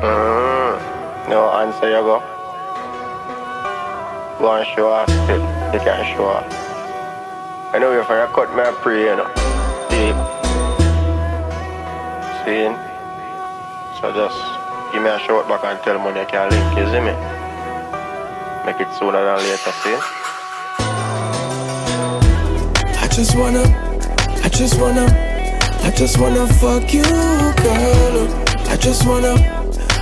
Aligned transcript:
Mm, 0.00 1.28
no 1.28 1.50
answer 1.50 1.88
you 1.88 2.02
go. 2.06 2.22
Go 4.38 4.52
and 4.52 4.66
show 4.76 4.92
us 4.92 5.10
still. 5.24 5.42
You 5.74 5.80
can 5.80 6.16
show 6.16 6.28
us. 6.28 6.68
I 7.74 7.78
know 7.78 7.92
if 7.92 8.08
I 8.08 8.26
cut 8.32 8.48
a 8.56 8.72
pray, 8.80 9.10
you 9.10 9.16
know. 9.16 9.26
Deep. 9.90 10.16
See? 12.44 12.70
So 14.00 14.12
just 14.12 14.38
give 14.92 15.02
me 15.02 15.10
a 15.10 15.18
shout 15.18 15.48
back 15.48 15.64
and 15.64 15.80
tell 15.82 15.98
me 15.98 16.20
you 16.20 16.26
can 16.26 16.48
link, 16.48 16.78
you 16.78 16.86
see 16.86 17.00
me? 17.00 17.12
Make 18.64 18.80
it 18.80 18.94
sooner 18.96 19.18
than 19.24 19.38
later, 19.38 19.72
see? 19.82 19.98
I 22.94 23.08
just 23.10 23.36
wanna, 23.36 23.64
I 24.44 24.48
just 24.48 24.80
wanna, 24.80 25.06
I 25.82 25.90
just 25.90 26.18
wanna 26.18 26.46
fuck 26.46 26.94
you, 26.94 27.02
girl. 27.02 28.28
I 28.70 28.76
just 28.78 29.04
wanna, 29.04 29.57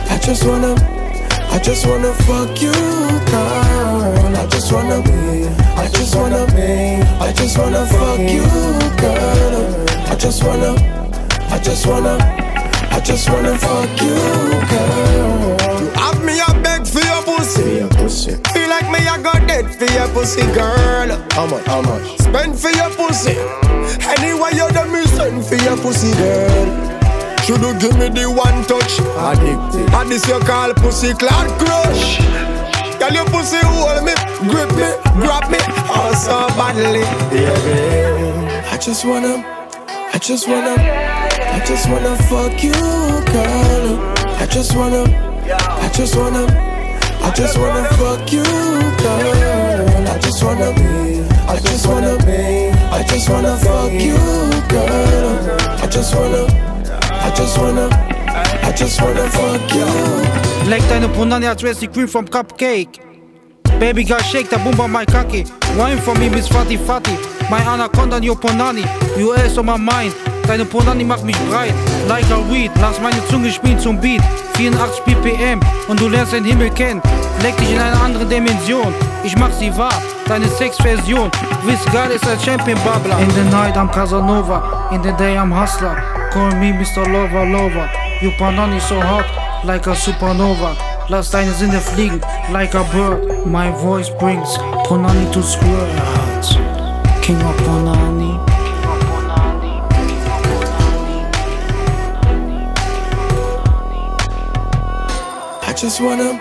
I 0.08 0.18
just 0.18 0.44
wanna, 0.44 0.74
I 1.50 1.58
just 1.62 1.86
wanna 1.86 2.12
fuck 2.26 2.60
you, 2.60 2.72
girl. 2.72 4.36
I 4.36 4.46
just 4.50 4.72
wanna 4.72 5.02
be, 5.02 5.46
I 5.76 5.88
just 5.92 6.14
wanna 6.16 6.46
be, 6.54 7.02
I 7.20 7.32
just 7.32 7.58
wanna 7.58 7.86
fuck 7.86 8.18
you, 8.20 8.44
girl. 9.00 9.86
I 10.10 10.16
just 10.16 10.42
wanna, 10.44 10.72
I 11.50 11.58
just 11.58 11.86
wanna, 11.86 12.18
I 12.90 13.00
just 13.00 13.28
wanna 13.30 13.56
fuck 13.58 14.02
you, 14.02 14.16
girl. 14.70 15.80
You 15.80 15.90
have 15.94 16.24
me 16.24 16.38
a 16.40 16.62
beg 16.62 16.86
for 16.86 17.00
your 17.00 17.22
pussy. 17.22 17.76
Your 17.78 17.88
pussy. 17.88 18.34
Feel 18.52 18.68
like 18.68 18.90
me 18.90 18.98
a 19.06 19.18
got 19.22 19.46
dead 19.46 19.66
for 19.74 19.90
your 19.92 20.08
pussy, 20.08 20.42
girl. 20.52 21.08
How 21.32 21.46
much? 21.46 21.64
How 21.66 21.82
much? 21.82 22.18
Spend 22.18 22.58
for 22.58 22.70
your 22.70 22.90
pussy. 22.90 23.36
Anyway, 24.18 24.50
you 24.54 24.68
done 24.70 24.92
me 24.92 25.04
send 25.06 25.44
for 25.44 25.56
your 25.56 25.76
pussy, 25.76 26.12
girl. 26.16 26.85
Should 27.46 27.62
you 27.62 27.78
give 27.78 27.96
me 27.96 28.08
the 28.08 28.26
one 28.26 28.64
touch? 28.66 28.98
Addicted. 28.98 29.94
And 29.94 30.10
this 30.10 30.26
you 30.26 30.40
call 30.40 30.74
pussy 30.74 31.14
cloud 31.14 31.46
crush. 31.62 32.18
Girl, 32.98 33.12
your 33.14 33.24
pussy 33.26 33.58
hold 33.62 34.02
me, 34.02 34.14
grip 34.50 34.66
me, 34.74 34.90
grab 35.22 35.46
me, 35.48 35.58
oh 35.86 36.10
so 36.18 36.48
badly. 36.58 37.06
Baby, 37.30 38.50
I 38.66 38.76
just 38.78 39.04
wanna, 39.04 39.46
I 39.86 40.18
just 40.18 40.48
wanna, 40.48 40.74
I 40.74 41.62
just 41.64 41.88
wanna 41.88 42.16
fuck 42.26 42.64
you, 42.64 42.72
girl. 43.30 43.94
I 44.42 44.46
just 44.50 44.74
wanna, 44.74 45.04
I 45.06 45.88
just 45.94 46.16
wanna, 46.16 46.46
I 47.22 47.30
just 47.30 47.56
wanna 47.58 47.84
fuck 47.94 48.32
you, 48.32 48.42
girl. 48.42 50.08
I 50.08 50.18
just 50.18 50.42
wanna 50.42 50.72
be, 50.74 51.22
I 51.46 51.60
just 51.60 51.86
wanna 51.86 52.18
be, 52.26 52.70
I 52.90 53.04
just 53.06 53.30
wanna 53.30 53.56
fuck 53.58 53.92
you, 53.92 54.18
girl. 54.66 55.56
I 55.78 55.86
just 55.86 56.12
wanna, 56.12 56.45
just 57.36 57.58
wanna, 57.58 57.88
I 58.62 58.72
just 58.72 59.00
wanna 59.00 59.28
fuck 59.28 59.74
you. 59.74 59.86
Lijkt 60.68 60.90
deine 60.90 61.48
als 61.48 61.62
Wesley 61.62 61.88
Cream 61.88 62.08
vom 62.08 62.24
Cupcake. 62.24 63.00
Baby 63.78 64.04
girl 64.04 64.20
shake 64.20 64.48
that 64.48 64.64
boom 64.64 64.74
by 64.76 64.86
my 64.86 65.04
cocky. 65.04 65.44
Wine 65.76 66.00
for 66.00 66.16
me 66.18 66.30
Miss 66.30 66.48
Fatty 66.48 66.78
Fatty. 66.78 67.12
My 67.50 67.60
Anaconda 67.60 68.18
your 68.22 68.36
Punani. 68.36 68.84
US 69.18 69.58
on 69.58 69.66
my 69.66 69.76
mind. 69.76 70.14
Deine 70.46 70.64
Punani 70.64 71.04
macht 71.04 71.24
mich 71.24 71.36
breit. 71.50 71.74
Like 72.08 72.24
a 72.30 72.38
weed. 72.50 72.70
Lass 72.80 72.98
meine 73.00 73.20
Zunge 73.28 73.50
spielen 73.50 73.78
zum 73.78 74.00
Beat. 74.00 74.22
84 74.54 75.02
BPM. 75.04 75.60
Und 75.88 76.00
du 76.00 76.08
lernst 76.08 76.32
den 76.32 76.44
Himmel 76.44 76.70
kennen. 76.70 77.02
Leg 77.42 77.54
dich 77.58 77.70
in 77.70 77.78
eine 77.78 78.00
andere 78.00 78.24
Dimension. 78.24 78.94
Ich 79.24 79.36
mach 79.36 79.52
sie 79.52 79.76
wahr. 79.76 80.00
Deine 80.26 80.48
Sexversion. 80.48 81.30
Wiss 81.64 81.84
geil 81.92 82.12
ist 82.12 82.26
ein 82.26 82.40
Champion 82.40 82.78
Babbler. 82.82 83.18
In 83.18 83.30
the 83.30 83.44
night 83.50 83.76
I'm 83.76 83.90
Casanova. 83.90 84.88
In 84.90 85.02
the 85.02 85.12
day 85.18 85.36
I'm 85.36 85.52
Hustler. 85.52 86.15
Call 86.36 86.50
me 86.56 86.70
Mr. 86.70 87.02
Lover 87.10 87.46
Lover. 87.46 87.90
You 88.20 88.30
Punani 88.32 88.78
so 88.78 89.00
hot. 89.00 89.24
Like 89.64 89.86
a 89.86 89.94
supernova. 89.94 90.76
Lass 91.08 91.32
in 91.32 91.70
the 91.70 91.78
fliegen, 91.78 92.20
like 92.52 92.74
a 92.74 92.84
bird. 92.92 93.46
My 93.46 93.70
voice 93.70 94.10
brings 94.10 94.58
Punani 94.84 95.32
to 95.32 95.42
squirt. 95.42 95.88
King 97.22 97.40
of 97.40 97.56
Punnany. 97.64 98.36
I 105.62 105.72
just 105.74 106.02
wanna, 106.02 106.38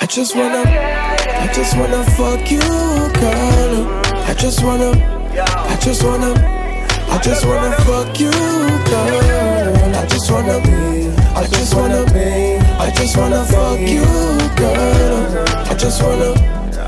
I 0.00 0.06
just 0.08 0.34
wanna, 0.34 0.62
I 0.64 1.50
just 1.52 1.76
wanna 1.76 2.02
fuck 2.16 2.50
you, 2.50 2.60
girl. 3.20 4.24
I 4.24 4.34
just 4.38 4.64
wanna, 4.64 4.92
I 5.36 5.78
just 5.82 6.02
wanna, 6.02 6.57
I 7.18 7.20
just 7.20 7.44
wanna 7.44 7.72
fuck 7.78 8.20
you, 8.20 8.30
girl. 8.30 9.96
I 9.96 10.06
just 10.06 10.30
wanna 10.30 10.60
be, 10.60 11.10
I 11.34 11.48
just 11.50 11.74
wanna 11.74 12.04
be, 12.12 12.58
I 12.78 12.92
just 12.94 13.16
wanna 13.16 13.44
fuck 13.44 13.80
you, 13.80 14.04
girl. 14.54 15.44
I 15.66 15.74
just 15.74 16.00
wanna, 16.00 16.30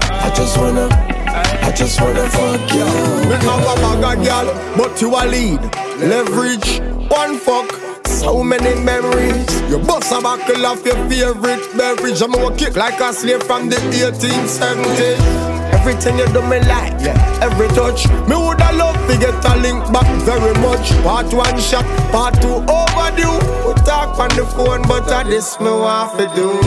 I 0.08 0.30
just 0.32 0.56
wanna, 0.56 0.86
I 0.86 1.72
just 1.74 2.00
wanna 2.00 2.28
fuck 2.30 2.72
you. 2.72 2.84
Me 3.28 3.34
have 3.42 3.66
a 3.66 3.74
bag 3.82 4.18
of 4.18 4.24
girl, 4.24 4.76
but 4.76 5.00
you 5.02 5.10
a 5.16 5.26
lead. 5.26 5.60
Leverage, 5.98 6.78
one 7.10 7.36
fuck. 7.36 7.68
So 8.06 8.44
many 8.44 8.80
memories. 8.84 9.60
You 9.68 9.78
bust 9.80 10.12
a 10.12 10.20
buckle 10.20 10.64
of 10.64 10.86
your 10.86 10.94
favorite 11.08 11.76
beverage. 11.76 12.22
I'm 12.22 12.30
gonna 12.30 12.54
kick 12.56 12.76
like 12.76 13.00
a 13.00 13.12
slave 13.12 13.42
from 13.42 13.68
the 13.68 13.76
1870s. 13.76 15.50
Everything 15.72 16.18
you 16.18 16.26
do 16.26 16.42
me 16.42 16.60
like, 16.60 16.89
yeah. 17.02 17.38
every 17.42 17.68
touch. 17.68 18.08
Me 18.28 18.36
woulda 18.36 18.70
love 18.72 18.96
to 19.08 19.18
get 19.18 19.44
a 19.44 19.56
link 19.56 19.80
back 19.92 20.08
very 20.22 20.54
much. 20.60 20.90
Part 21.02 21.32
one 21.32 21.58
shot, 21.60 21.84
part 22.12 22.34
two 22.40 22.62
overdue. 22.68 23.38
We 23.66 23.74
talk 23.84 24.18
on 24.18 24.30
the 24.36 24.46
phone, 24.56 24.82
but 24.82 25.10
I 25.10 25.24
this 25.24 25.58
me 25.60 25.70
want 25.70 26.18
to 26.18 26.26
do. 26.34 26.58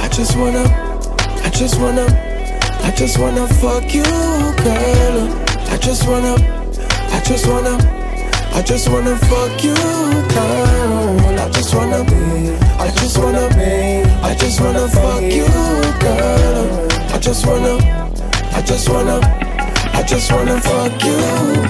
I 0.00 0.08
just 0.08 0.36
wanna, 0.36 0.64
I 1.44 1.50
just 1.50 1.80
wanna, 1.80 2.06
I 2.82 2.90
just 2.96 3.18
wanna 3.18 3.46
fuck 3.60 3.94
you, 3.94 4.02
girl. 4.02 5.16
I 5.72 5.76
just 5.78 6.06
wanna, 6.08 6.34
I 7.14 7.20
just 7.24 7.46
wanna, 7.46 7.76
I 8.52 8.62
just 8.62 8.88
wanna 8.88 9.16
fuck 9.16 9.64
you, 9.64 9.74
girl. 9.74 11.38
I 11.38 11.48
just 11.52 11.74
wanna 11.74 12.04
fuck 20.62 21.04
you, 21.04 21.16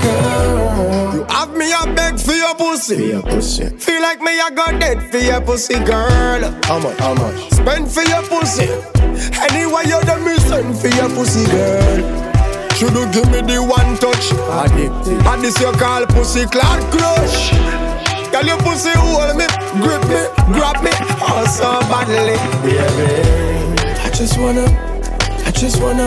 girl. 0.03 1.15
You 1.15 1.25
have 1.29 1.57
me 1.57 1.73
a 1.73 1.95
beg 1.95 2.19
for 2.19 2.33
your 2.33 2.55
pussy. 2.55 3.07
your 3.09 3.23
pussy. 3.23 3.69
Feel 3.79 4.03
like 4.03 4.21
me 4.21 4.41
I 4.41 4.51
got 4.51 4.81
dead 4.81 5.11
for 5.11 5.19
your 5.19 5.41
pussy, 5.41 5.79
girl. 5.85 6.43
How 6.65 6.79
much? 6.79 6.99
How 6.99 7.15
much? 7.15 7.51
Spend 7.51 7.91
for 7.91 8.03
your 8.03 8.23
pussy. 8.23 8.69
Anyway, 9.51 9.83
you 9.87 10.01
done 10.03 10.25
me 10.25 10.37
send 10.39 10.77
for 10.79 10.89
your 10.89 11.09
pussy, 11.11 11.45
girl. 11.51 12.29
Should 12.77 12.95
you 12.95 13.05
give 13.13 13.29
me 13.31 13.41
the 13.43 13.61
one 13.63 13.97
touch? 13.99 14.33
Addicted. 14.33 15.21
And 15.27 15.43
this 15.45 15.61
you 15.61 15.71
call 15.73 16.07
pussy 16.07 16.47
cloud 16.47 16.81
crush. 16.91 17.53
Girl, 18.33 18.47
your 18.47 18.59
pussy 18.59 18.91
hold 18.95 19.37
me, 19.37 19.45
grip 19.83 20.03
me, 20.09 20.23
grab 20.55 20.83
me, 20.83 20.91
oh 21.21 21.45
so 21.51 21.81
badly. 21.91 22.39
Baby, 22.63 23.91
I 24.01 24.11
just 24.15 24.39
wanna, 24.39 24.65
I 25.45 25.51
just 25.51 25.83
wanna, 25.83 26.07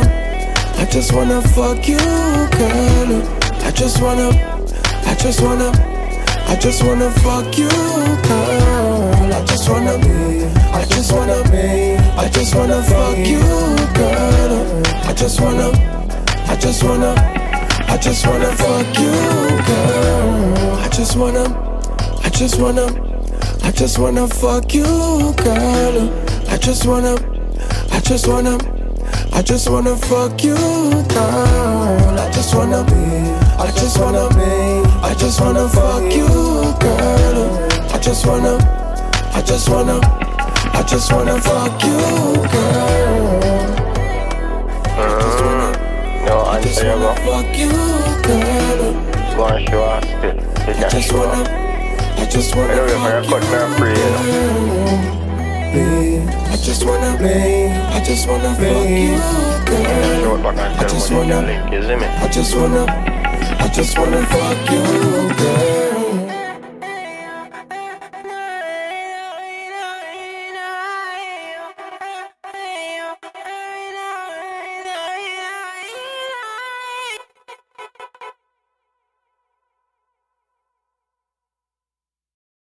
I 0.84 0.86
just 0.86 1.14
wanna 1.14 1.42
fuck 1.42 1.88
you, 1.88 1.98
girl. 1.98 3.24
I 3.64 3.72
just 3.74 4.02
wanna, 4.02 4.28
I 5.08 5.16
just 5.16 5.40
wanna, 5.42 5.72
I 6.50 6.58
just 6.60 6.84
wanna 6.84 7.10
fuck 7.24 7.58
you, 7.58 7.70
girl. 7.70 9.34
I 9.34 9.46
just 9.46 9.70
wanna 9.70 9.98
be, 10.00 10.44
I 10.74 10.84
just 10.90 11.14
wanna 11.14 11.42
be, 11.50 11.96
I 12.20 12.28
just 12.28 12.54
wanna 12.54 12.84
fuck 12.84 13.18
you, 13.18 13.40
girl. 13.96 14.84
I 15.08 15.14
just 15.16 15.40
wanna, 15.40 15.72
I 16.52 16.58
just 16.58 16.84
wanna, 16.84 17.16
I 17.88 17.98
just 17.98 18.28
wanna 18.28 18.52
fuck 18.52 19.00
you, 19.00 19.64
girl. 19.66 20.76
I 20.84 20.90
just 20.90 21.16
wanna, 21.16 21.46
I 22.26 22.30
just 22.30 22.60
wanna, 22.60 22.88
I 23.64 23.72
just 23.72 23.98
wanna 23.98 24.28
fuck 24.28 24.74
you, 24.74 24.84
girl. 24.84 26.12
I 26.50 26.58
just 26.58 26.86
wanna, 26.86 27.16
I 27.90 28.02
just 28.02 28.28
wanna, 28.28 28.58
I 29.36 29.42
just 29.42 29.70
wanna 29.70 29.96
fuck 29.96 30.44
you, 30.44 30.56
girl. 30.56 32.20
I 32.20 32.30
just 32.32 32.56
wanna 32.56 32.84
be, 32.84 32.94
I 33.60 33.72
just 33.76 34.00
wanna 34.00 34.30
be, 34.30 34.90
I 35.02 35.14
just 35.18 35.42
wanna 35.42 35.68
fuck 35.68 36.04
you, 36.14 36.28
girl. 36.80 37.70
I 37.94 38.00
just 38.00 38.26
wanna, 38.26 38.58
I 39.34 39.42
just 39.42 39.70
wanna, 39.70 40.00
I 40.74 40.84
just 40.88 41.12
wanna 41.12 41.40
fuck 41.42 41.84
you, 41.84 41.98
girl. 42.54 43.74
I 44.96 45.20
just 45.22 45.44
wanna, 45.44 46.26
No 46.26 46.42
I 46.46 46.62
just 46.62 46.84
wanna 46.84 47.00
go. 47.00 47.16
fuck 47.26 47.58
you, 47.58 47.72
girl. 48.24 49.14
And 49.42 49.68
show. 49.68 50.04
You 50.68 50.86
I 50.86 50.90
just 50.90 51.14
wanna. 51.14 51.44
I 52.18 52.26
just 52.26 52.56
wanna 52.56 52.74
I 52.74 53.24
fuck 53.24 53.42
cut 53.42 53.82
me 53.82 53.88
a 53.88 53.94
you 53.98 54.10
know. 54.12 55.23
You, 55.74 56.24
I 56.52 56.56
just 56.58 56.86
wanna 56.86 57.18
be, 57.18 57.68
I 57.70 58.04
just 58.04 58.28
wanna 58.28 58.54
fuck 58.56 58.90
you, 58.90 59.18
girl. 59.66 60.24
Shout 60.24 60.44
back 60.44 60.58
and 60.58 60.80
I 60.80 60.88
just 60.88 61.08
tell 61.08 61.22
me 61.22 61.28
you 61.28 61.34
wanna- 61.36 61.48
can 61.48 61.70
link, 61.72 61.74
you 61.74 61.82
see 61.82 61.96
me? 61.96 62.06
I 62.06 62.28
just 62.28 62.56
wanna, 62.56 62.86
I 63.60 63.68
just 63.70 63.98
wanna 63.98 64.26
fuck 64.26 64.72
you, 64.72 65.34
girl. 65.36 65.73